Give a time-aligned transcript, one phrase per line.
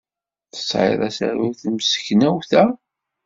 [0.53, 2.63] Tesɛid asaru i temseknewt-a?